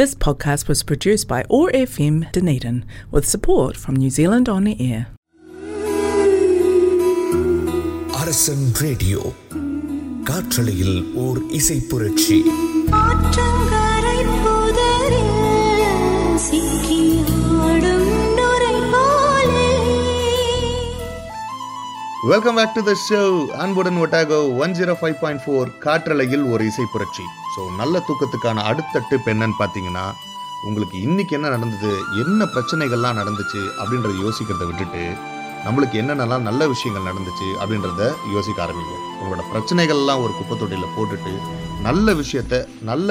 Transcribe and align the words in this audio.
This 0.00 0.14
podcast 0.16 0.68
was 0.68 0.82
produced 0.82 1.28
by 1.28 1.42
ORFM 1.50 2.32
Dunedin 2.32 2.76
with 3.10 3.26
support 3.26 3.76
from 3.76 3.96
New 3.96 4.10
Zealand 4.10 4.48
On 4.50 4.66
Air. 4.82 5.00
அரசன் 8.20 8.64
radio 8.80 9.20
காற்றலையில் 10.24 10.96
ஓர் 11.22 11.38
இசை 11.58 11.78
புரட்சி 11.90 12.38
ஆற்றங்கரை 13.00 14.16
புதரில் 14.38 15.32
சிக்கியாடும் 16.46 18.08
நுரை 18.38 18.74
போலே 18.92 19.68
welcome 22.26 22.58
back 22.58 22.76
to 22.76 22.84
the 22.84 22.94
show 23.04 23.22
அன்புடன் 23.62 24.00
Otago 24.04 24.40
one 24.62 24.76
zero 24.78 24.96
five 25.00 25.18
point 25.22 25.44
four 25.44 25.70
காற்றலையில் 25.80 26.46
ஒரு 26.52 26.64
இசை 26.72 26.86
புரட்சி 26.94 27.26
ஸோ 27.56 27.74
நல்ல 27.76 28.04
தூக்கத்துக்கான 28.08 28.62
அடுத்த 28.62 29.02
டிப் 29.08 29.28
என்னன்னு 29.28 29.58
பார்த்தீங்கன்னா 29.58 30.04
உங்களுக்கு 30.62 31.00
இன்னைக்கு 31.00 31.34
என்ன 31.36 31.48
நடந்தது 31.48 31.90
என்ன 32.22 32.44
பிரச்சனைகள்லாம் 32.44 33.18
நடந்துச்சு 33.20 33.60
அப்படின்றத 33.80 34.14
யோசிக்கிறத 34.24 34.66
விட்டுட்டு 34.66 35.04
நம்மளுக்கு 35.64 35.96
என்னென்னலாம் 36.00 36.46
நல்ல 36.48 36.68
விஷயங்கள் 36.68 37.08
நடந்துச்சு 37.12 37.48
அப்படின்றத 37.60 38.02
யோசிக்க 38.32 38.66
ஆரம்பிங்க. 38.66 38.94
உங்களோட 39.20 39.42
பிரச்சனைகள்லாம் 39.52 40.22
ஒரு 40.22 40.32
குப்பை 40.32 40.58
தொட்டியில் 40.58 40.94
போட்டுட்டு 40.96 41.32
நல்ல 41.82 42.14
விஷயத்த 42.14 42.54
நல்ல 42.80 43.10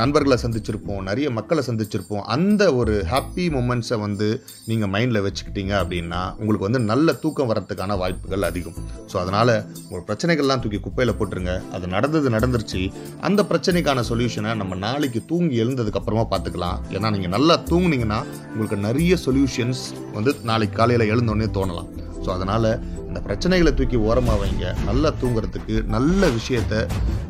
நண்பர்களை 0.00 0.36
சந்திச்சிருப்போம் 0.42 1.00
நிறைய 1.08 1.26
மக்களை 1.38 1.62
சந்திச்சிருப்போம். 1.66 2.22
அந்த 2.34 2.62
ஒரு 2.80 2.94
ஹாப்பி 3.10 3.44
மூமெண்ட்ஸை 3.56 3.96
வந்து 4.04 4.28
நீங்கள் 4.70 4.90
மைண்டில் 4.94 5.24
வச்சுக்கிட்டீங்க 5.26 5.72
அப்படின்னா 5.82 6.20
உங்களுக்கு 6.40 6.68
வந்து 6.68 6.82
நல்ல 6.90 7.12
தூக்கம் 7.24 7.50
வரத்துக்கான 7.52 7.96
வாய்ப்புகள் 8.02 8.48
அதிகம். 8.50 8.78
ஸோ 9.12 9.16
அதனால் 9.22 9.54
உங்கள் 9.88 10.06
பிரச்சனைகள்லாம் 10.10 10.62
தூக்கி 10.64 10.80
குப்பையில் 10.86 11.16
போட்டுருங்க. 11.18 11.54
அது 11.76 11.86
நடந்தது 11.96 12.30
நடந்துருச்சு. 12.36 12.82
அந்த 13.28 13.40
பிரச்சனைக்கான 13.52 14.04
சொல்யூஷனை 14.10 14.54
நம்ம 14.62 14.78
நாளைக்கு 14.86 15.22
தூங்கி 15.32 15.56
எழுந்ததுக்கப்புறமா 15.64 16.26
பார்த்துக்கலாம். 16.34 16.78
ஏன்னா 16.96 17.10
நீங்கள் 17.16 17.34
நல்லா 17.38 17.56
தூங்குனீங்கன்னா 17.72 18.20
உங்களுக்கு 18.52 18.78
நிறைய 18.88 19.16
சொல்யூஷன்ஸ் 19.26 19.84
வந்து 20.18 20.32
நாளைக்கு 20.52 20.78
காலையில் 20.80 21.10
எழுந்தோடனே 21.14 21.48
தோணலாம். 21.58 21.90
ஸோ 22.24 22.28
அதனால் 22.36 22.70
இந்த 23.08 23.20
பிரச்சனைகளை 23.26 23.70
தூக்கி 23.78 23.98
ஓரமாக 24.08 24.38
வைங்க. 24.40 24.66
நல்லா 24.88 25.10
தூங்குறதுக்கு 25.20 25.74
நல்ல 25.94 26.28
விஷயத்த 26.38 26.82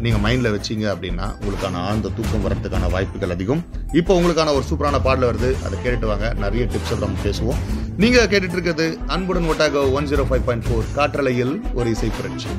நீங்கள் 0.04 0.22
மைண்டில் 0.24 0.54
வச்சீங்க 0.56 0.84
அப்படின்னா 0.94 1.26
உங்களுக்கான 1.40 1.82
ஆழ்ந்த 1.88 2.12
தூக்கம் 2.18 2.44
வரதுக்கான 2.46 2.90
வாய்ப்புகள் 2.94 3.34
அதிகம். 3.36 3.62
இப்போ 4.00 4.18
உங்களுக்கான 4.20 4.54
ஒரு 4.58 4.66
சூப்பரான 4.70 5.00
பாடல் 5.06 5.28
வருது. 5.30 5.50
அதை 5.66 5.74
கேட்டுட்டு 5.84 6.10
வாங்க. 6.12 6.28
நிறைய 6.44 6.64
டிப்ஸ் 6.74 7.04
நம்ம 7.06 7.24
பேசுவோம். 7.28 7.60
நீங்கள் 8.02 8.28
கேட்டுட்டு 8.32 8.56
இருக்கிறது 8.58 8.88
அன்புடன் 9.14 9.48
Otago 9.52 9.86
one 9.98 10.10
zero 10.12 10.26
five 10.30 10.46
point 10.48 10.68
four 10.68 10.92
காற்றலையில் 10.98 11.54
ஒரு 11.80 11.90
இசை 11.96 12.10
புரட்சி. 12.18 12.50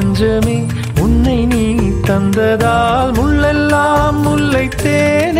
தஞ்சமே 0.00 0.54
உன்னை 1.02 1.38
நீ 1.50 1.64
தந்ததால் 2.08 3.10
முள்ளெல்லாம் 3.16 4.18
முல்லைத்தேனே. 4.26 5.39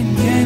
Yeah. 0.00 0.39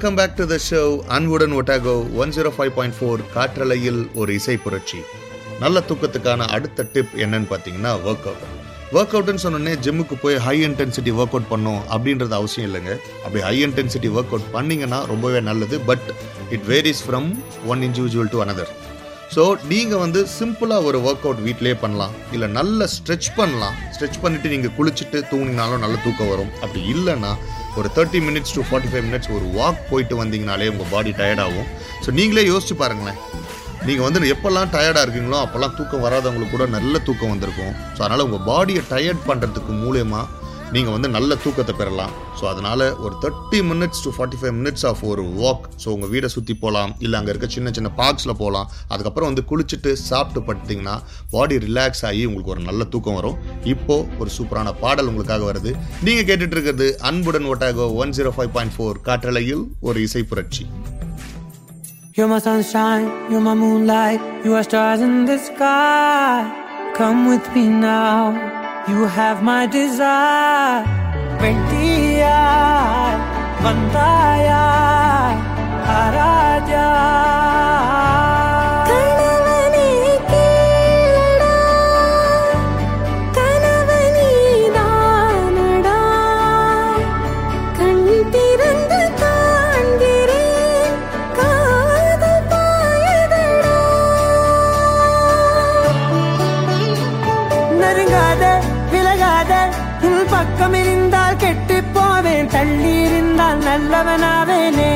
Welcome 0.00 0.18
back 0.18 0.36
to 0.36 0.44
the 0.50 0.56
show 0.66 0.78
அன்புடன் 1.14 1.54
Otago 1.56 1.92
one 2.20 2.30
zero 2.34 2.50
five 2.56 2.70
point 2.76 2.94
four 2.98 3.22
காற்றலையில் 3.34 3.98
ஒரு 4.20 4.30
இசை 4.38 4.54
புரட்சி. 4.64 5.00
நல்ல 5.62 5.82
தூக்கத்துக்கான 5.88 6.46
அடுத்த 6.56 6.86
டிப் 6.94 7.12
என்னன்னு 7.24 7.48
பார்த்தீங்கன்னா 7.50 7.92
ஒர்க் 8.08 8.26
அவுட் 8.30 8.46
ஒர்க் 8.96 9.14
அவுட்னு 9.16 9.42
சொன்னோடனே 9.44 9.74
ஜிம்முக்கு 9.86 10.16
போய் 10.22 10.38
ஹை 10.46 10.56
இன்டென்சிட்டி 10.68 11.12
ஒர்க் 11.20 11.34
அவுட் 11.36 11.50
பண்ணும் 11.52 11.82
அப்படின்றது 11.94 12.34
அவசியம் 12.38 12.68
இல்லைங்க. 12.68 12.94
அப்படி 13.24 13.42
ஹை 13.48 13.54
இன்டென்சிட்டி 13.66 14.10
ஒர்க் 14.16 14.32
அவுட் 14.34 14.48
பண்ணீங்கன்னா 14.56 15.00
ரொம்பவே 15.12 15.42
நல்லது. 15.50 15.78
But 15.90 16.08
it 16.56 16.66
varies 16.72 17.04
from 17.08 17.28
one 17.72 17.82
individual 17.88 18.32
to 18.36 18.40
another 18.46 18.72
so 19.34 19.42
நீங்கள் 19.70 20.00
வந்து 20.02 20.20
சிம்பிளாக 20.38 20.86
ஒரு 20.88 20.98
ஒர்க் 21.08 21.24
அவுட் 21.26 21.42
வீட்டிலே 21.46 21.74
பண்ணலாம். 21.82 22.14
இல்லை 22.34 22.46
நல்ல 22.56 22.86
ஸ்ட்ரெச் 22.94 23.28
பண்ணலாம். 23.36 23.76
ஸ்ட்ரெச் 23.94 24.18
பண்ணிவிட்டு 24.22 24.52
நீங்கள் 24.54 24.74
குளிச்சுட்டு 24.78 25.18
தூங்கினாலும் 25.32 25.82
நல்ல 25.84 25.96
தூக்கம் 26.06 26.30
வரும். 26.32 26.50
அப்படி 26.62 26.80
இல்லைன்னா 26.94 27.30
ஒரு 27.80 27.88
thirty 27.96 28.20
minutes 28.28 28.54
to 28.56 28.62
forty 28.68 28.90
five 28.92 29.06
minutes 29.08 29.30
ஒரு 29.36 29.46
வாக் 29.58 29.86
போயிட்டு 29.90 30.14
வந்தீங்கனாலே 30.22 30.68
உங்கள் 30.72 30.90
பாடி 30.94 31.12
டயர்டாகும் 31.20 31.68
ஸோ 32.04 32.12
நீங்களே 32.18 32.44
யோசிச்சு 32.52 32.76
பாருங்களேன். 32.82 33.20
நீங்கள் 33.88 34.06
வந்து 34.06 34.32
எப்போல்லாம் 34.34 34.72
டயர்டாக 34.74 35.04
இருக்கீங்களோ 35.06 35.38
அப்போல்லாம் 35.44 35.76
தூக்கம் 35.78 36.04
வராதவங்களுக்கு 36.06 36.54
கூட 36.56 36.66
நல்ல 36.76 36.94
தூக்கம் 37.06 37.32
வந்திருக்கும். 37.34 37.74
ஸோ 37.94 38.00
அதனால் 38.04 38.26
உங்கள் 38.28 38.44
பாடியை 38.50 38.82
டயர்ட் 38.92 39.22
பண்ணுறதுக்கு 39.30 39.74
மூலயமா 39.84 40.22
நீங்கள் 40.74 40.94
வந்து 40.94 41.08
நல்ல 41.14 41.36
தூக்கத்தை 41.44 41.72
பெறலாம். 41.78 42.12
ஸோ 42.38 42.44
அதனால் 42.50 42.84
ஒரு 43.04 43.14
thirty 43.22 43.60
minutes 43.70 44.02
to 44.04 44.10
forty 44.16 44.38
five 44.40 44.54
minutes 44.58 44.84
of 44.90 45.00
ஒரு 45.12 45.22
வாக் 45.40 45.64
ஸோ 45.82 45.88
உங்கள் 45.94 46.10
வீடை 46.12 46.28
சுற்றி 46.34 46.54
போகலாம் 46.64 46.92
இல்லை 47.04 47.16
அங்கே 47.20 47.32
இருக்க 47.32 47.48
சின்ன 47.56 47.70
சின்ன 47.78 47.88
பார்க்ஸில் 48.00 48.34
போகலாம் 48.42 48.68
அதுக்கப்புறம் 48.94 49.30
வந்து 49.30 49.44
குளிச்சுட்டு 49.50 49.92
சாப்பிட்டு 50.08 50.42
படுத்திங்கன்னா 50.48 50.94
பாடி 51.34 51.58
ரிலாக்ஸ் 51.66 52.04
ஆகி 52.10 52.22
உங்களுக்கு 52.28 52.54
ஒரு 52.54 52.62
நல்ல 52.68 52.84
தூக்கம் 52.92 53.18
வரும். 53.20 53.36
இப்போது 53.74 54.06
ஒரு 54.22 54.32
சூப்பரான 54.36 54.74
பாடல் 54.84 55.10
உங்களுக்காக 55.12 55.44
வருது. 55.50 55.72
நீங்கள் 56.08 56.28
கேட்டுட்ருக்கிறது 56.30 56.88
அன்புடன் 57.10 57.50
Otago 57.54 57.88
one 58.04 58.14
zero 58.18 58.32
five 58.38 58.54
point 58.58 58.76
four 58.76 59.02
காற்றலையில் 59.10 59.64
ஒரு 59.90 60.00
இசை 60.08 60.24
புரட்சி. 60.32 60.64
You're 62.16 62.30
my 62.32 62.38
sunshine, 62.46 63.04
you're 63.30 63.44
my 63.48 63.54
moonlight, 63.60 64.22
you 64.46 64.54
are 64.58 64.64
stars 64.68 65.02
in 65.06 65.14
the 65.28 65.36
sky. 65.48 66.40
Come 66.98 67.20
with 67.30 67.46
me 67.54 67.62
now, 67.84 68.16
you 68.88 69.04
have 69.04 69.42
my 69.42 69.66
desire. 69.66 70.84
Ventia, 71.40 72.40
Vandaya, 73.62 74.66
Araja. 76.00 77.89
நல்லவனாவேனே. 103.70 104.92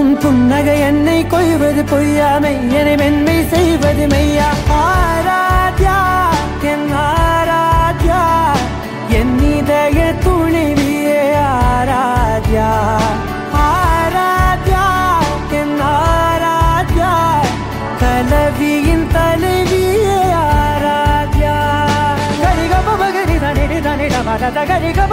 உன் 0.00 0.12
புன்னகை 0.22 0.76
என்னை 0.80 1.26
கொய்வது 1.26 1.82
பொய்யாமை 1.84 2.52
என்னை 2.76 2.94
மென்மை 2.96 3.36
செய்வது 3.52 4.04
மெய்யா. 4.12 4.48
ஆராத்யா 4.76 5.96
என் 6.72 6.88
ஆராத்யா 7.02 8.20
என் 9.18 9.34
இதய 9.56 9.98
துணிவியே 10.24 11.20
ஆராத்யா. 11.42 12.68
ஆராத்யா 13.64 14.84
என் 15.60 15.76
ஆராத்யா 15.90 17.12
கலவியின் 18.02 19.06
தலைவியே 19.16 20.20
ஆராத்யா. 20.44 21.56
கரிகம 22.42 22.88
மகரி 23.02 23.38
தனிரி 23.44 23.80
தனிட 23.88 24.16
மத 24.30 24.44
கரிகம 24.72 25.12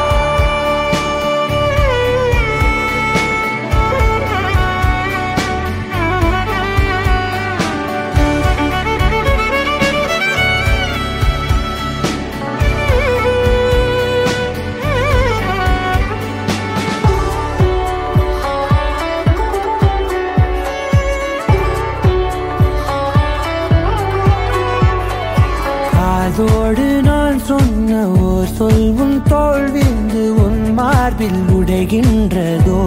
உன் 28.73 29.23
தோல்விந்து 29.29 30.35
உன் 30.35 30.73
மார்பில் 30.73 31.41
உடைகின்றதோ? 31.53 32.81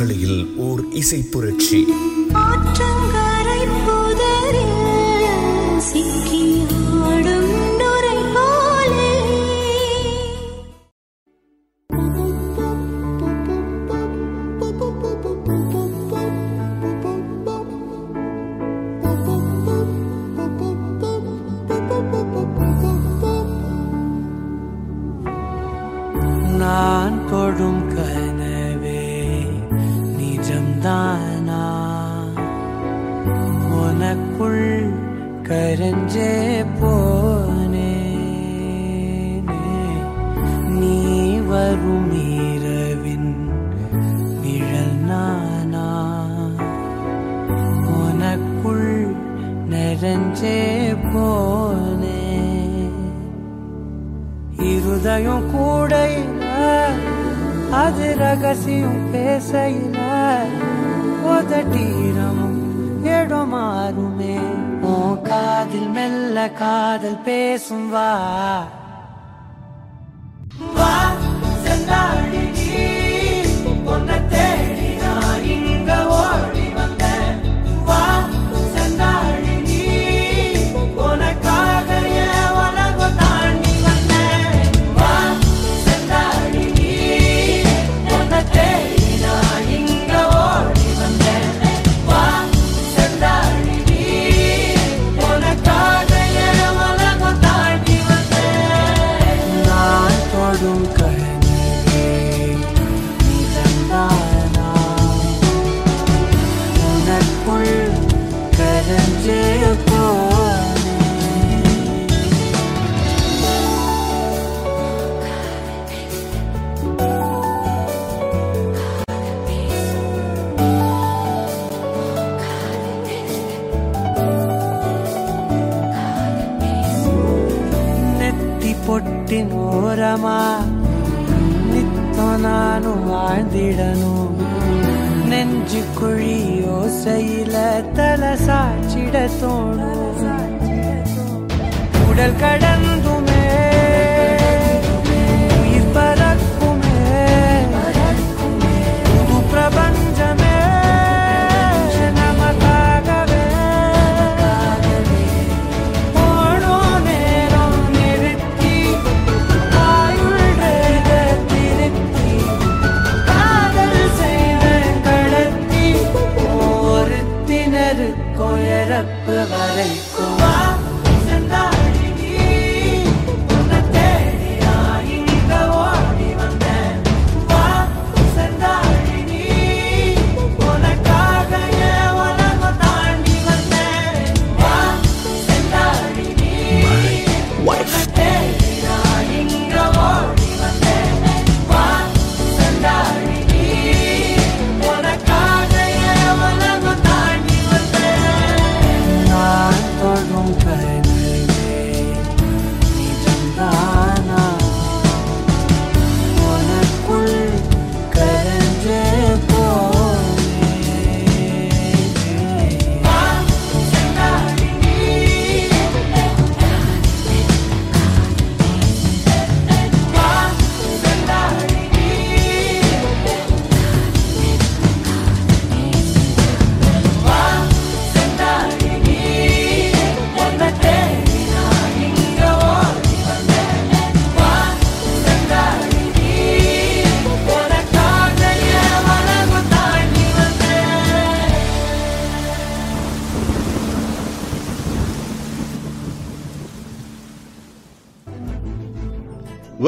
காற்றலையில் 0.00 0.56
ஓர் 0.56 0.88
இசை 0.90 1.22
புரட்சி. 1.22 1.84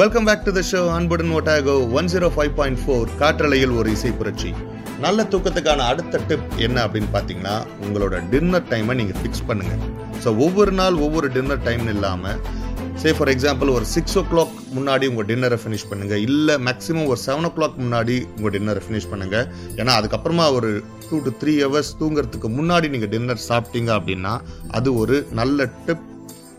Welcome 0.03 0.25
back 0.27 0.41
to 0.45 0.51
the 0.55 0.61
show 0.69 0.79
அன்புடன் 0.93 1.29
Otago. 1.35 1.73
One 1.97 2.07
zero 2.11 2.27
five 2.35 2.53
point 2.57 2.79
four 2.81 3.11
காற்றலையில் 3.19 3.73
ஒரு 3.79 3.89
இசை 3.95 4.09
புரட்சி. 4.19 4.49
நல்ல 5.03 5.23
தூக்கத்துக்கான 5.31 5.85
அடுத்த 5.91 6.19
டிப் 6.29 6.47
என்ன 6.65 6.77
அப்படின்னு 6.85 7.09
பார்த்தீங்கன்னா 7.13 7.53
உங்களோட 7.85 8.17
டின்னர் 8.31 8.65
டைமை 8.71 8.93
நீங்கள் 8.99 9.19
ஃபிக்ஸ் 9.19 9.45
பண்ணுங்கள் 9.49 9.81
ஸோ 10.23 10.29
ஒவ்வொரு 10.45 10.73
நாள் 10.79 10.97
ஒவ்வொரு 11.05 11.29
டின்னர் 11.35 11.63
டைம் 11.67 11.85
இல்லாமல் 11.93 12.37
சே 13.01 13.13
ஃபார் 13.17 13.31
எக்ஸாம்பிள் 13.35 13.73
ஒரு 13.77 13.87
சிக்ஸ் 13.95 14.17
ஓ 14.21 14.25
கிளாக் 14.31 14.53
முன்னாடி 14.77 15.07
உங்கள் 15.13 15.27
டின்னரை 15.31 15.59
ஃபினிஷ் 15.63 15.87
பண்ணுங்கள் 15.91 16.23
இல்லை 16.27 16.57
மேக்ஸிமம் 16.67 17.09
ஒரு 17.13 17.21
செவன் 17.27 17.49
ஓ 17.49 17.53
கிளாக் 17.57 17.81
முன்னாடி 17.85 18.17
உங்கள் 18.37 18.55
டின்னரை 18.57 18.83
ஃபினிஷ் 18.87 19.11
பண்ணுங்கள் 19.13 19.45
ஏன்னா 19.81 19.93
அதுக்கப்புறமா 19.99 20.47
ஒரு 20.59 20.71
டூ 21.09 21.19
டு 21.27 21.33
த்ரீ 21.43 21.53
ஹவர்ஸ் 21.65 21.97
தூங்குறதுக்கு 22.01 22.51
முன்னாடி 22.59 22.89
நீங்கள் 22.95 23.13
டின்னர் 23.13 23.45
சாப்பிட்டீங்க 23.49 23.91
அப்படின்னா 23.99 24.33
அது 24.79 24.91
ஒரு 25.03 25.17
நல்ல 25.41 25.69
டிப் 25.87 26.07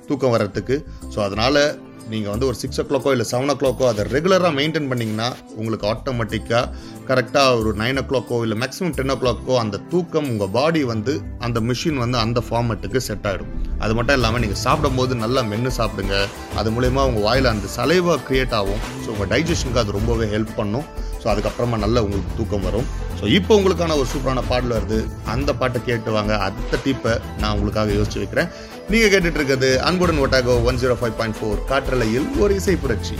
தூக்கம் 0.09 0.35
வர்றதுக்கு. 0.37 0.79
ஸோ 1.15 1.21
அதனால் 1.27 1.65
நீங்கள் 2.13 2.33
வந்து 2.33 2.47
ஒரு 2.51 2.57
சிக்ஸ் 2.63 2.81
ஓ 2.81 2.85
கிளாக்கோ 2.89 3.13
இல்லை 3.15 3.27
செவன் 3.31 3.53
ஓ 3.53 3.57
கிளாக்கோ 3.61 3.85
அதை 3.91 4.03
ரெகுலராக 4.15 4.53
மெயின்டைன் 4.59 4.89
பண்ணிங்கன்னா 4.91 5.29
உங்களுக்கு 5.61 5.87
ஆட்டோமேட்டிக்காக 5.93 6.65
கரெக்டாக 7.11 7.59
ஒரு 7.61 7.71
நைன் 7.83 8.01
ஓ 8.03 8.05
கிளாக்கோ 8.11 8.39
இல்லை 8.47 8.59
மேக்ஸிமம் 8.63 8.95
டென் 8.99 9.13
ஓ 9.15 9.17
கிளாக்கோ 9.23 9.55
அந்த 9.65 9.81
தூக்கம் 9.93 10.29
உங்கள் 10.33 10.53
பாடி 10.57 10.83
வந்து 10.93 11.15
அந்த 11.47 11.61
மிஷின் 11.71 12.03
வந்து 12.05 12.19
அந்த 12.25 12.43
ஃபார்மெட்டுக்கு 12.49 13.03
செட் 13.09 13.29
ஆகிடும் 13.31 13.53
அது 13.85 13.95
மட்டும் 13.99 14.17
இல்லாமல் 14.19 14.43
நீங்கள் 14.45 14.63
சாப்பிடும்போது 14.67 15.15
நல்லா 15.23 15.41
மென்று 15.53 15.71
சாப்பிடுங்க. 15.79 16.17
அது 16.59 16.69
மூலயமா 16.75 17.03
உங்கள் 17.09 17.25
வாயில் 17.29 17.53
அந்த 17.53 17.67
சலைவாக 17.77 18.19
க்ரியேட் 18.29 18.55
ஆகும். 18.59 18.83
ஸோ 19.05 19.09
உங்கள் 19.15 19.31
டைஜஷனுக்கு 19.33 19.83
அது 19.83 19.99
ரொம்பவே 19.99 20.27
ஹெல்ப் 20.35 20.55
பண்ணும். 20.61 20.87
ஸோ 21.25 21.29
அதுக்கப்புறமா 21.33 21.77
நல்ல 21.85 21.99
உங்களுக்கு 22.07 22.39
தூக்கம் 22.39 22.65
வரும். 22.69 22.87
ஸோ 23.19 23.25
இப்போ 23.37 23.53
உங்களுக்கான 23.59 23.97
ஒரு 24.01 24.09
சூப்பரான 24.13 24.41
பாடல் 24.49 24.75
வருது. 24.77 24.99
அந்த 25.35 25.51
பாட்டை 25.61 25.81
கேட்டு 25.89 26.11
வாங்க. 26.17 26.33
அடுத்த 26.47 26.81
டிப்பை 26.87 27.15
நான் 27.41 27.55
உங்களுக்காக 27.57 27.95
யோசிச்சு 27.99 28.23
வைக்கிறேன். 28.23 28.51
நீங்கள் 28.93 29.13
கேட்டுட்டு 29.13 29.41
இருக்கிறது 29.41 29.71
அன்புடன் 29.89 30.23
Otago 30.25 30.57
one 30.69 30.81
zero 30.83 30.97
five 31.01 31.17
point 31.21 31.39
four 31.41 31.65
காற்றலையில் 31.71 32.29
ஒரு 32.45 32.55
இசை 32.61 32.77
புரட்சி. 32.85 33.17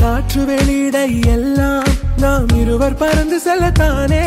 காற்று 0.00 0.44
வெளியிட 0.44 1.04
எல்லாம் 1.04 1.90
நாம் 2.16 2.48
இருவர் 2.60 2.94
பறந்து 2.94 3.40
செல்லத்தானே. 3.46 4.24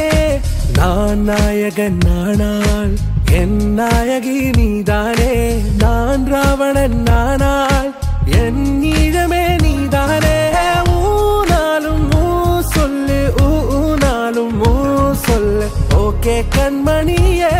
நான் 0.77 1.19
நாயகன் 1.19 1.97
நானால் 2.05 2.93
என் 3.31 3.73
நாயகி 3.73 4.49
நீதானே. 4.57 5.59
நான் 5.77 6.25
ராவணன் 6.25 7.03
நானால் 7.03 7.95
என் 8.25 8.81
ஈழமே 8.81 9.61
நீதானே. 9.61 10.51
ஊனாலும் 10.89 12.05
ஊ 12.15 12.59
சொல்லு 12.59 13.33
ஊனாலும் 13.41 14.57
ஊ 14.63 15.11
சொல்லு. 15.13 15.67
ஓகே 15.97 16.43
கண்மணியே. 16.55 17.55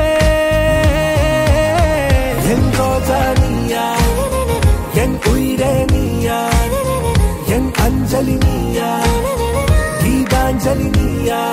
நீயா 11.24 11.44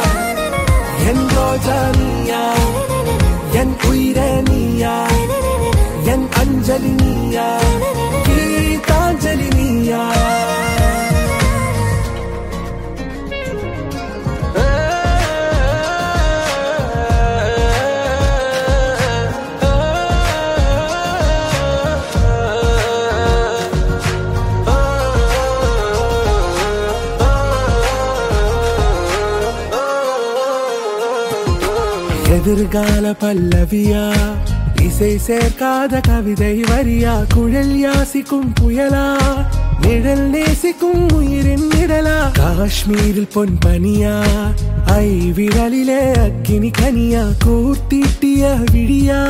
என் 1.09 1.27
ரோஜா 1.35 1.77
நீயா? 1.99 2.41
என் 3.61 3.75
உயிரே 3.89 4.31
நீயா? 4.49 4.95
என் 6.13 6.27
அஞ்சலி 6.41 6.93
நீயா? 7.03 7.47
கீதாஞ்சலி 8.27 9.49
நீயா? 9.59 10.03
எதிர்கால 32.41 33.11
பல்லவியா? 33.11 34.13
இசை 34.83 35.19
சேர்க்காத 35.27 36.01
கவிதை 36.01 36.61
வரியா? 36.61 37.25
குழல் 37.35 37.75
யாசிக்கும் 37.77 38.53
புயலா? 38.61 39.17
நிழல் 39.81 40.31
நேசிக்கும் 40.31 41.09
உயிரின் 41.13 41.69
நிழலா? 41.69 42.31
காஷ்மீரில் 42.39 43.29
பொன் 43.33 43.59
பனியா? 43.67 44.23
ஐ 44.85 45.33
விரலிலே 45.37 46.23
அக்கினி 46.23 46.71
கனியா? 46.81 47.25
கூர்த்தீட்டிய 47.45 48.59
விழியா? 48.73 49.27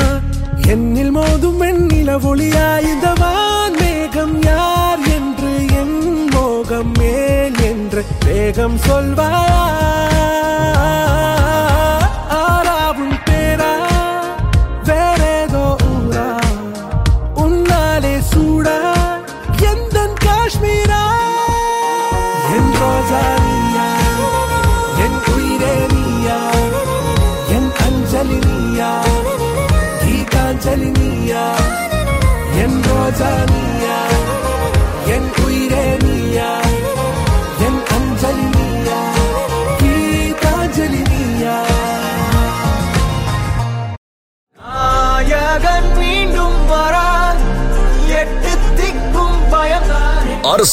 என்னில் 0.68 1.16
மோதும் 1.16 1.60
வெண்ணில 1.60 2.18
ஒளியா? 2.18 2.82
இந்த 2.82 3.12
வான் 3.18 3.76
மேகம் 3.78 4.42
யார் 4.42 4.98
என்று? 4.98 5.76
என் 5.76 6.28
மோகம் 6.28 6.92
மேல் 6.98 7.60
என்று? 7.60 8.04
வேகம் 8.24 8.78
சொல்வாயா? 8.78 9.69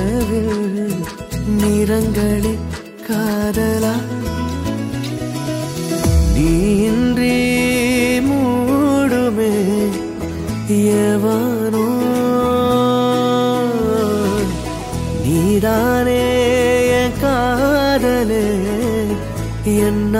இரவில் 0.00 0.94
நிறங்களே 1.60 2.52
காதலா? 3.08 3.94
நீன்றி 6.34 7.34
மூடுமே 8.28 9.52
எவனோ? 11.02 11.86
நீதானே 15.24 16.22
என் 17.00 17.18
காதலே 17.20 18.46
என்ன 19.64 20.16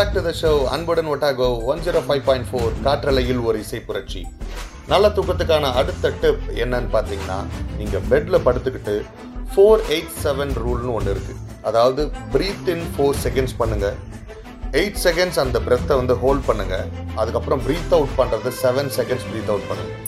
பேக் 0.00 0.12
டு 0.14 0.20
த 0.26 0.30
ஷோ 0.32 0.50
அன்புடன் 0.74 1.08
Otago 1.12 1.46
one 1.70 1.80
zero 1.84 2.00
five 2.04 2.22
point 2.26 2.46
four 2.48 2.70
காற்றலையில் 2.84 3.40
ஒரு 3.40 3.56
இசை 3.58 3.80
புரட்சி. 3.80 4.20
நல்ல 4.88 5.06
தூக்கத்துக்கான 5.08 5.72
அடுத்த 5.72 6.10
டிப் 6.22 6.44
என்னன்னு 6.62 6.88
பார்த்தீங்கன்னா 6.94 7.36
நீங்கள் 7.78 8.04
பெட்டில் 8.10 8.38
படுத்துக்கிட்டு 8.46 8.94
ஃபோர் 9.50 9.82
எயிட் 9.88 10.14
செவன் 10.22 10.54
ரூல்னு 10.62 10.92
ஒன்று 10.92 11.12
இருக்குது 11.14 11.38
அதாவது 11.62 12.04
ப்ரீத் 12.34 12.70
இன் 12.74 12.86
ஃபோர் 12.94 13.20
செகண்ட்ஸ் 13.24 13.56
பண்ணுங்கள் 13.60 13.98
எயிட் 14.72 14.98
செகண்ட்ஸ் 14.98 15.42
அந்த 15.44 15.60
பிரெத்தை 15.66 15.96
வந்து 15.96 16.16
ஹோல்ட் 16.24 16.46
பண்ணுங்கள் 16.48 16.86
அதுக்கப்புறம் 17.16 17.64
ப்ரீத் 17.66 17.94
அவுட் 17.98 18.16
பண்ணுறது 18.16 18.52
செவன் 18.62 18.90
செகண்ட்ஸ் 18.98 19.28
ப்ரீத் 19.30 19.52
அவுட் 19.54 19.68
பண்ணுங்கள் 19.68 20.00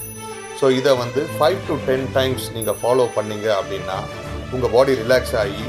ஸோ 0.60 0.70
இதை 0.80 0.94
வந்து 0.94 1.22
ஃபைவ் 1.36 1.60
டு 1.68 1.76
டென் 1.86 2.08
டைம்ஸ் 2.14 2.46
நீங்கள் 2.54 2.78
ஃபாலோ 2.82 3.06
பண்ணீங்க 3.16 3.48
அப்படின்னா 3.60 3.98
உங்கள் 4.52 4.74
பாடி 4.74 4.94
ரிலாக்ஸ் 5.02 5.36
ஆகி 5.42 5.66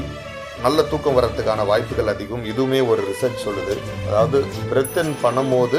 நல்ல 0.64 0.82
தூக்கம் 0.90 1.16
வர்றதுக்கான 1.16 1.64
வாய்ப்புகள் 1.70 2.10
அதிகம். 2.12 2.44
இதுவுமே 2.50 2.78
ஒரு 2.90 3.00
ரிசர்ச் 3.10 3.44
சொல்லுது. 3.46 3.74
அதாவது 4.08 4.38
பிரெத் 4.70 4.98
இன் 5.02 5.14
பண்ணும்போது 5.24 5.78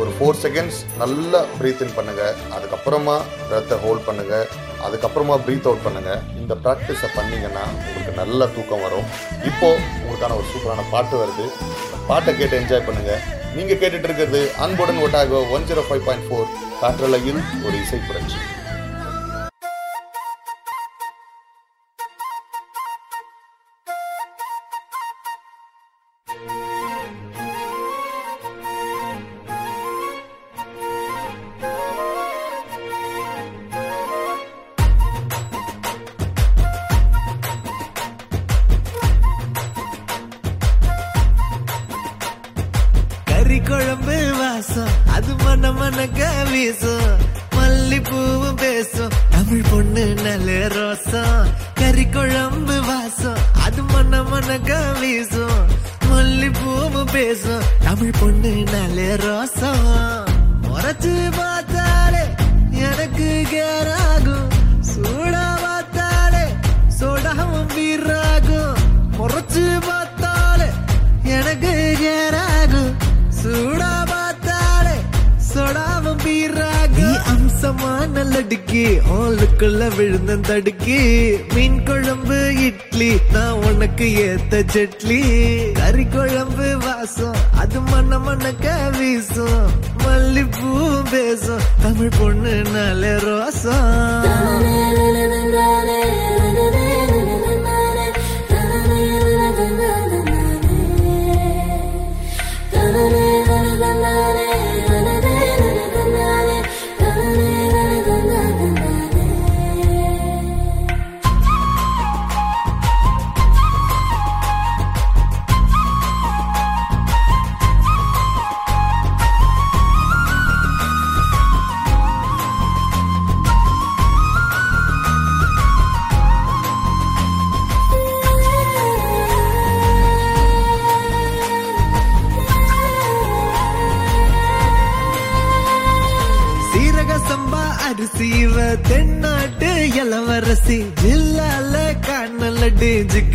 ஒரு 0.00 0.10
ஃபோர் 0.16 0.38
செகண்ட்ஸ் 0.44 0.78
நல்லா 1.02 1.40
ப்ரீத் 1.58 1.82
இன் 1.84 1.94
பண்ணுங்க. 1.98 2.22
அதுக்கப்புறமா 2.56 3.14
பிரெத்தை 3.48 3.76
ஹோல்ட் 3.84 4.04
பண்ணுங்க. 4.08 4.34
அதுக்கப்புறமா 4.86 5.34
ப்ரீத் 5.44 5.68
அவுட் 5.70 5.84
பண்ணுங்க. 5.86 6.12
இந்த 6.40 6.54
ப்ராக்டிஸை 6.64 7.08
பண்ணீங்கன்னா 7.18 7.62
உங்களுக்கு 7.84 8.14
நல்ல 8.22 8.48
தூக்கம் 8.56 8.84
வரும். 8.86 9.06
இப்போ 9.50 9.68
உங்களுக்கான 10.00 10.36
ஒரு 10.40 10.48
சூப்பரான 10.54 10.84
பாட்டு 10.94 11.16
வருது. 11.22 11.46
பாட்டை 12.10 12.34
கேட்டு 12.40 12.58
என்ஜாய் 12.60 12.86
பண்ணுங்க. 12.88 13.14
நீங்க 13.56 13.74
கேட்டுட்டு 13.82 14.08
இருக்கிறது 14.10 14.42
அன்புடன் 14.66 15.02
Otago 15.06 15.40
one 15.56 15.68
zero 15.70 15.84
five 15.88 16.04
point 16.08 16.28
four. 16.28 16.50
காற்றலையில் 16.82 17.40
ஒரு 17.66 17.76
இசை 17.84 18.00
புரட்சி. 18.08 18.40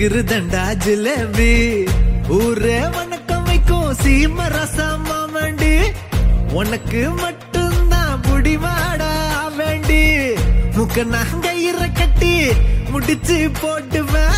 இருக்குதண்டா 0.07 0.61
ஜிலேபி. 0.83 1.53
ஊரே 2.27 2.79
வணக்கம் 2.87 3.43
வைக்கும் 3.43 3.95
சீம 4.03 4.45
ரசமா 4.55 5.17
வேண்டி. 5.31 5.73
உனக்கு 6.51 7.09
மட்டும்தான் 7.09 8.21
புடிவாடா 8.21 9.11
வேண்டி. 9.57 10.01
முக்க 10.77 11.03
நங்கையிற 11.15 11.79
கட்டி 11.93 12.33
முடிச்சு 12.91 13.51
போட்டுவேன் 13.61 14.37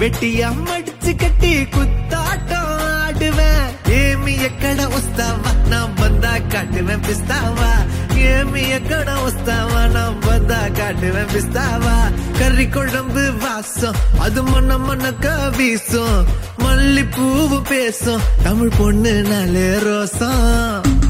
வெட்டியா 0.00 0.48
மடிச்சு 0.66 1.16
கட்டி 1.16 1.52
குத்தாட்டம் 1.76 2.74
ஆடுவேன் 3.04 3.64
ஏமி 4.00 4.34
எக்கட 4.48 4.80
உஸ்தாவா 4.98 5.52
நான் 5.68 5.94
வந்தா 5.94 6.34
காட்டுவேன் 6.54 7.04
பிஸ்தாவா. 7.08 7.72
கிழமைய 8.18 8.88
கட 8.88 9.12
வஸ்தாவா 9.12 9.90
நான் 9.90 10.18
வந்தா 10.18 10.62
காட்டுவேன் 10.62 11.28
பிஸ்தாவா? 11.32 12.12
கறி 12.38 12.66
குழம்பு 12.66 13.36
வாசம். 13.36 13.94
அது 14.18 14.42
மன 14.42 14.76
மனக்கா 14.76 15.56
வீசும். 15.56 16.24
மல்லிப்பூவு 16.58 17.62
பேசும். 17.68 18.20
தமிழ் 18.42 18.70
பொண்ணு 18.78 19.22
நல்ல 19.22 19.58
ரோசம். 19.58 21.07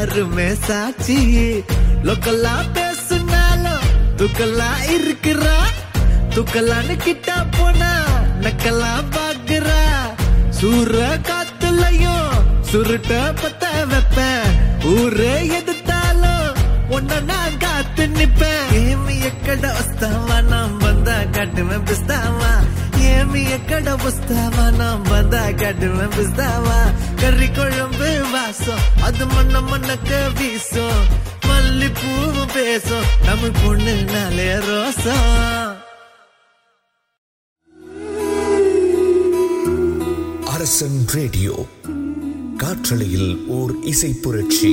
யாருமே 0.00 0.46
சாட்சி 0.66 1.16
லோக்கல்லா 2.06 2.52
பேசுனாலும் 2.76 3.88
துக்கல்லா 4.20 4.68
இருக்கிறா. 4.94 5.56
துக்கலான்னு 6.34 6.94
கிட்ட 7.04 7.34
போனா 7.56 7.90
நக்கலா 8.44 8.92
பாக்குறா. 9.16 9.82
சூற 10.58 10.94
காத்துலயும் 11.28 12.32
சுருட்ட 12.70 13.18
பத்த 13.42 13.72
வைப்ப 13.90 14.24
ஊரே 14.92 15.34
எதிர்த்தாலும் 15.58 16.48
உன்ன 16.96 17.20
நான் 17.30 17.60
காத்து 17.66 18.06
நிப்பேன். 18.18 18.72
ஏமி 18.82 19.16
எக்கட 19.30 19.64
வஸ்தாவா 19.78 20.38
நான் 20.52 20.76
வந்தா 20.86 21.18
காட்டுவேன் 21.36 21.86
பிஸ்தாவா 21.90 22.54
கம்மி 23.30 23.42
எக்கட 23.54 23.90
புஸ்தாவா 24.02 24.62
நான் 24.76 25.02
வந்தா 25.02 25.42
கட்டுவேன் 25.60 26.14
புஸ்தாவா? 26.14 26.78
கறி 27.20 27.48
குழம்பு 27.48 28.08
வாசம் 28.32 28.82
அது 29.02 29.24
மண்ண 29.26 29.60
மண்ணக்க 29.68 30.10
வீசும். 30.38 31.04
மல்லி 31.48 31.90
பூவும் 32.00 32.50
பேசும் 32.54 33.06
நம்ம 33.26 33.50
பொண்ணுனாலே 33.60 34.48
ரோசம். 34.66 35.70
அரசன் 40.54 41.00
ரேடியோ 41.12 41.54
காற்றலையில் 42.56 43.32
ஓர் 43.58 43.74
இசை 43.84 44.12
புரட்சி. 44.22 44.72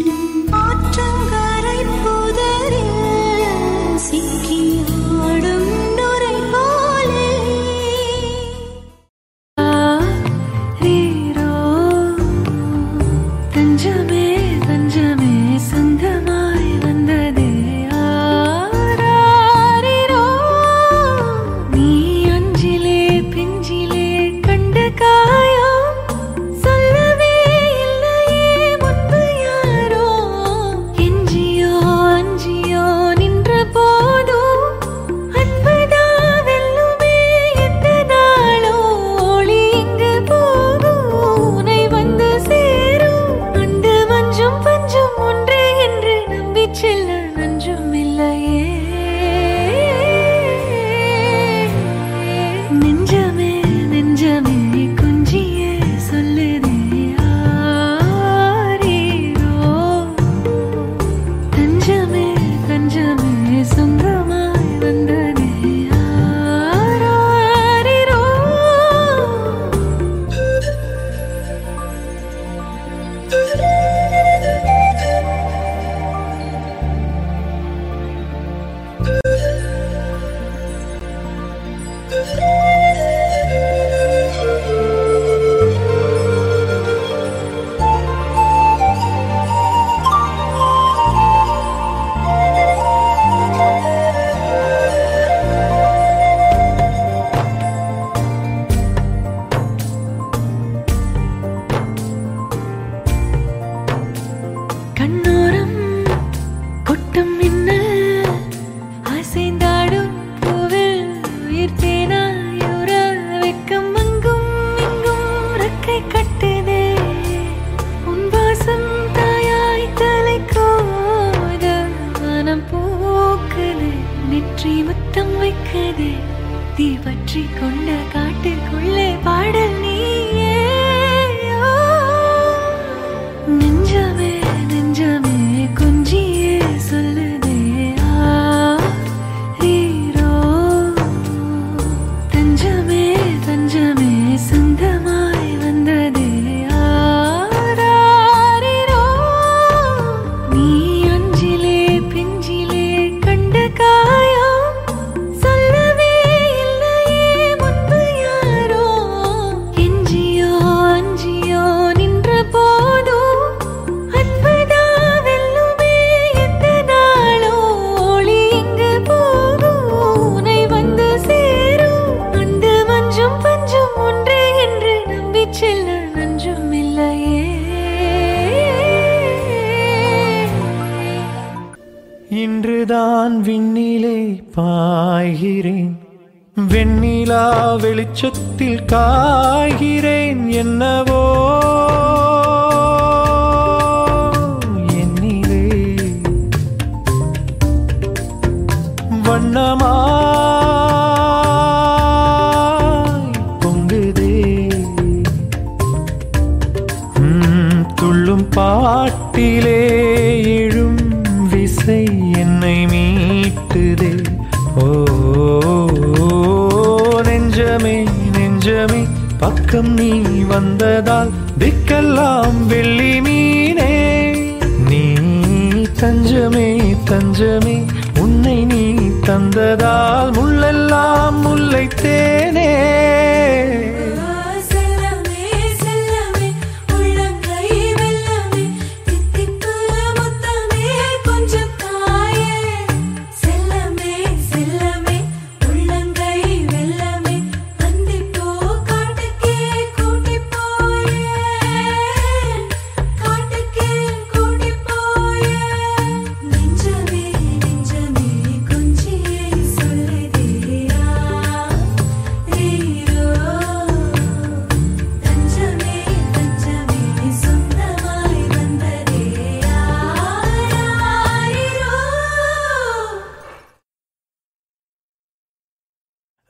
காட்டில் 188.59 188.85
கா 188.85 189.01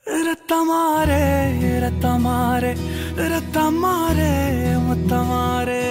रतमारे 0.07 1.23
रतमारे 1.83 2.71
रतमारे 3.31 4.31
मुतमारे 4.85 5.81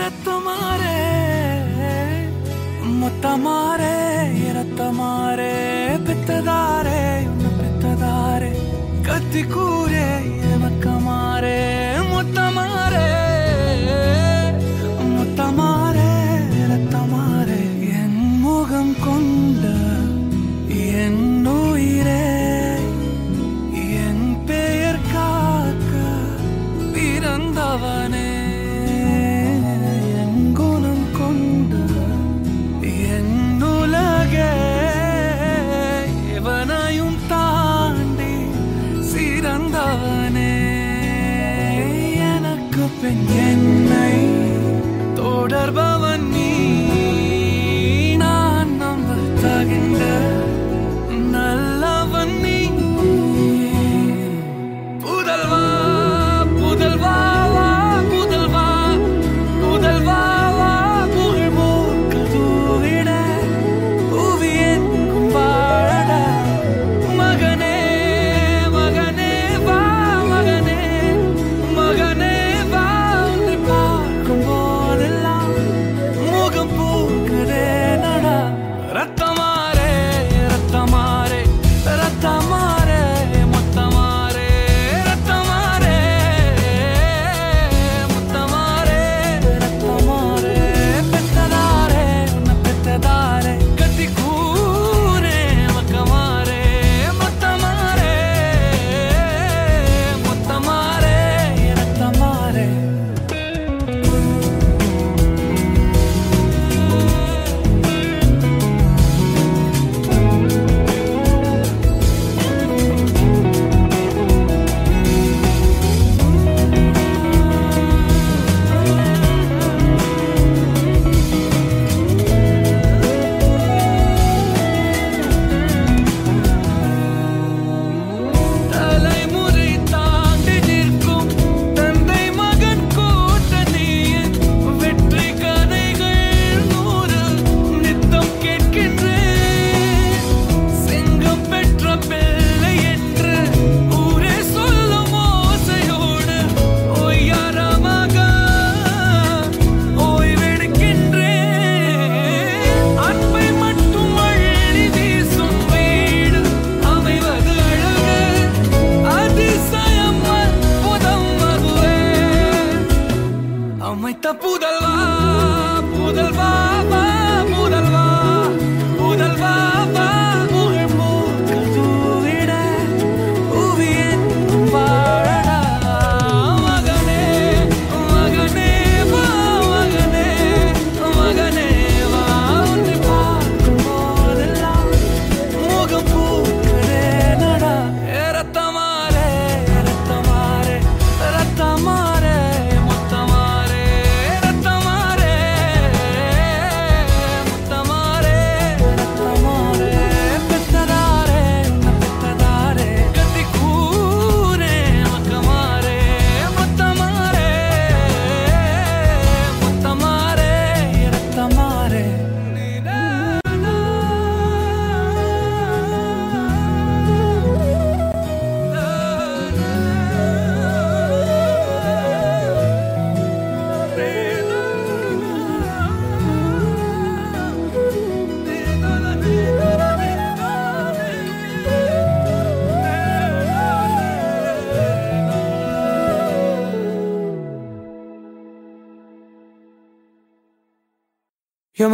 रतमारे 0.00 0.96
मुतमारे 3.00 3.94
रतमारे 4.58 5.52
पितदारे 6.06 7.02
पितदारे 7.60 8.50
कति 9.06 9.42
कूरे 9.54 10.08
मकमारे 10.64 11.58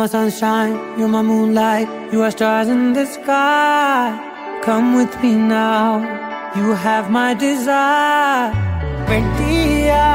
my 0.07 0.11
sunshine, 0.11 0.97
you're 0.97 1.09
my 1.09 1.21
moonlight, 1.23 1.89
you 2.13 2.23
are 2.23 2.31
stars 2.31 2.69
in 2.69 2.93
the 2.93 3.05
sky. 3.07 4.15
Come 4.63 4.95
with 4.95 5.13
me 5.21 5.35
now, 5.35 5.99
you 6.55 6.75
have 6.75 7.11
my 7.11 7.35
desire. 7.35 8.53
Ventia, 9.09 10.07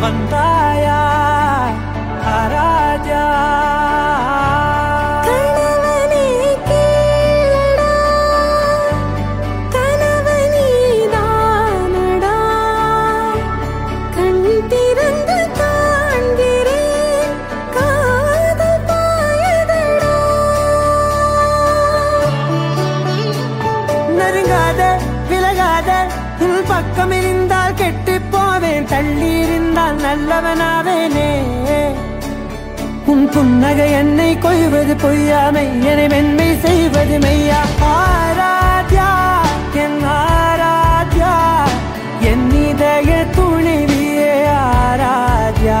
Vandaya, 0.00 1.04
Araja. 2.36 3.26
தள்ளி 28.96 29.30
இருந்தால் 29.38 29.96
நல்லவனாவேனே. 29.96 31.30
உன் 33.06 33.28
புன்னகை 33.28 33.92
என்னை 33.92 34.38
கொய்வது 34.38 34.96
பொய்யாமை 34.96 35.64
என்னை 35.84 36.06
மென்மை 36.08 36.58
செய்வது 36.60 37.18
மெய்யா. 37.18 37.60
ஆராத்யா 37.88 39.10
என் 39.84 40.00
ஆராத்யா 40.14 41.34
என் 42.30 42.46
இதய 42.68 43.26
துணிவியே 43.36 44.32
ஆராத்யா. 44.54 45.80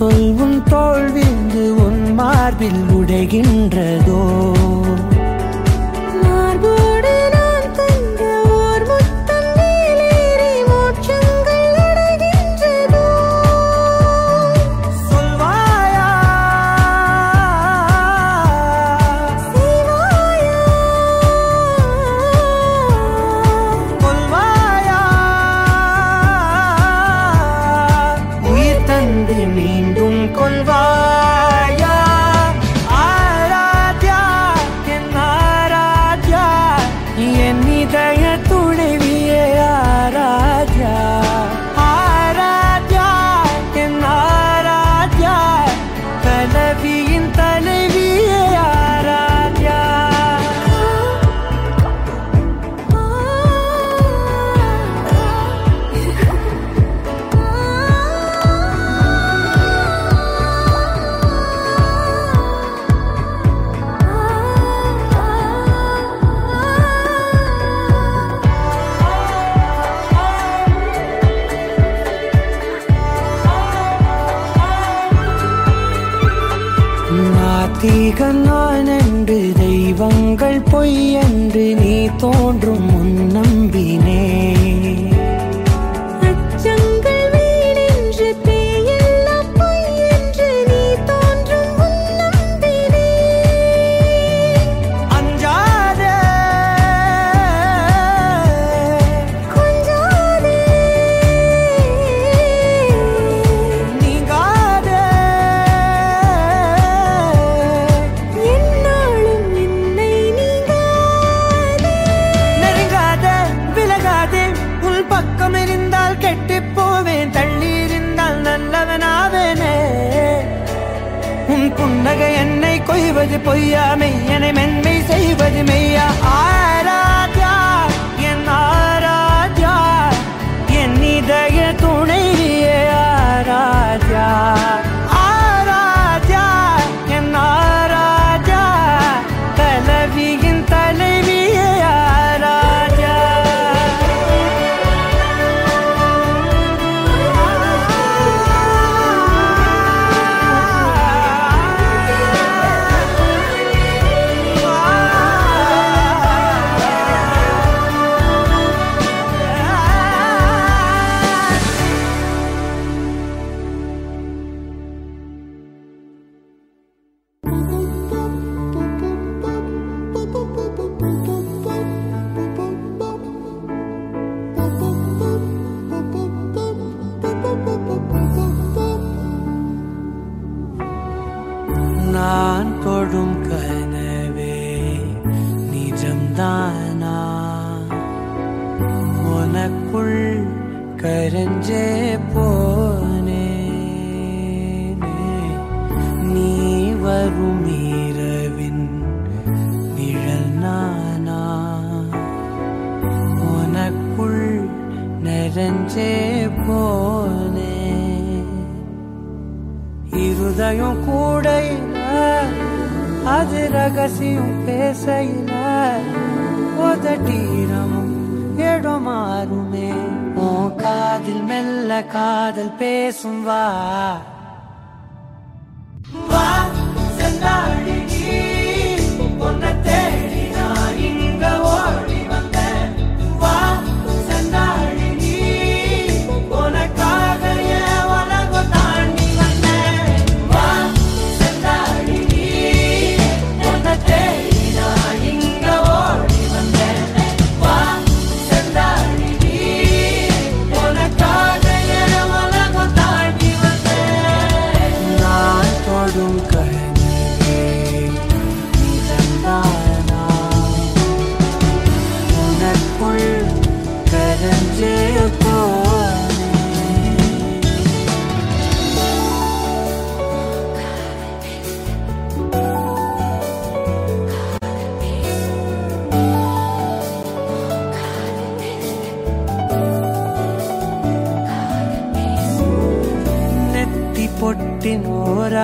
சொல் 0.00 0.34
உன் 0.36 0.62
தோல் 0.64 1.12
உன் 1.76 2.12
மார்பில் 2.12 2.82
உடைகின்றதோ? 2.94 4.22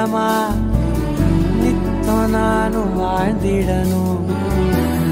நிஜமா 0.07 0.33
நித்தம் 1.61 2.29
நானும் 2.33 2.93
வாழ்ந்திடணும் 2.99 4.29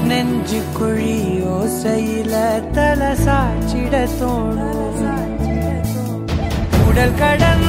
நெஞ்சு 0.09 0.59
குழி 0.77 1.15
யோசையில 1.39 2.33
தலை 2.75 3.11
சாச்சிட 3.25 4.03
தோணும் 4.13 5.01
உடல் 6.85 7.17
கடல் 7.19 7.64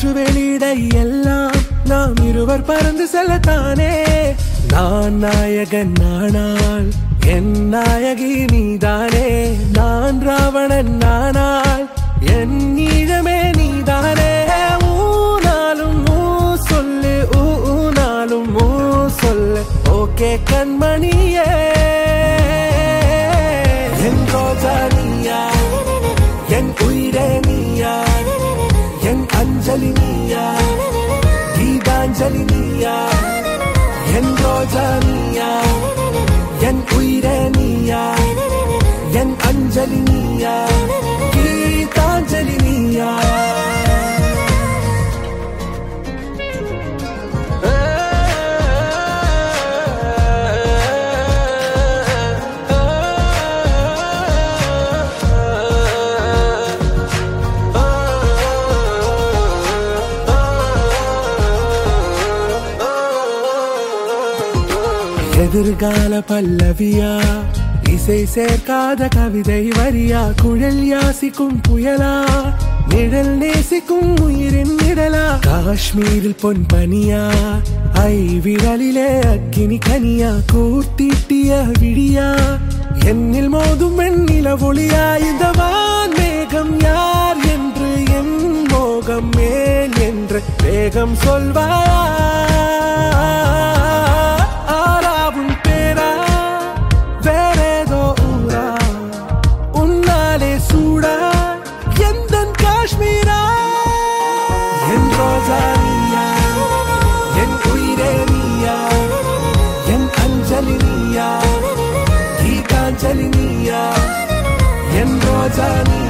காற்று 0.00 0.12
வெளியிட 0.18 0.66
எல்லாம் 0.98 1.56
நாம் 1.84 2.14
இருவர் 2.28 2.62
பறந்து 2.62 3.06
செல்லத்தானே. 3.14 3.90
நான் 4.72 5.16
நாயகன் 5.24 5.92
நானால் 6.00 6.88
என் 7.26 7.52
நாயகி 7.68 8.30
நீதானே. 8.52 9.26
நான் 9.72 10.20
ராவணன் 10.20 10.96
நானால் 10.96 11.84
என் 12.36 12.56
நீழமே 12.76 13.38
நீதானே. 13.56 14.32
ஊனாலும் 14.88 16.00
ஊ 16.16 16.54
சொல்லு 16.70 17.14
ஊனாலும் 17.42 18.50
ஊ 18.64 18.70
சொல்லு. 19.20 19.62
ஓகே 20.00 20.32
கண்மணியே. 20.50 21.48
கீதாஞ்சலி 32.90 33.06
நீயா 33.14 33.62
என் 34.16 34.32
ரோஜா 34.42 34.86
நீயா 35.06 35.50
என் 36.68 36.82
உயிரே 36.96 37.38
நீயா 42.64 43.10
எதிர்கால 65.52 66.18
பல்லவியா? 66.18 67.20
இசை 67.90 68.26
சேர்க்காத 68.34 69.08
கவிதை 69.08 69.68
வரியா? 69.68 70.32
குழல் 70.42 70.82
யாசிக்கும் 70.84 71.60
புயலா? 71.68 72.24
நிழல் 72.88 73.28
நேசிக்கும் 73.28 74.16
உயிரின் 74.20 74.76
நிழலா 74.76 75.38
காஷ்மீரில் 75.40 76.36
பொன் 76.40 76.66
பனியா? 76.72 77.30
ஐ 77.92 78.40
விரலிலே 78.44 79.20
அக்கினி 79.32 79.78
கனியா? 79.88 80.30
கூர்த்தீட்டிய 80.52 81.62
விழியா? 81.80 82.36
என்னில் 83.04 83.52
மோதும் 83.54 83.98
வெண்ணில 83.98 84.54
ஒளியா? 84.56 85.20
இந்த 85.20 85.52
மேகம் 86.18 86.80
யார் 86.80 87.36
என்று 87.36 88.14
என் 88.14 88.66
மோகம் 88.68 89.30
மேல் 89.36 89.98
என்று 90.00 90.42
வேகம் 90.62 91.14
சொல்வாயா? 91.14 92.49
என் 115.58 116.09